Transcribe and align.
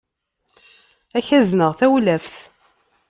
Ad 1.17 1.23
k-azneɣ 1.27 1.71
tawlaft. 1.79 2.35